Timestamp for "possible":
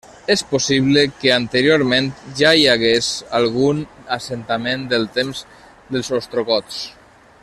0.51-1.01